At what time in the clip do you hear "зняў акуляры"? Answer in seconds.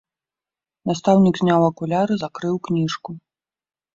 1.41-2.13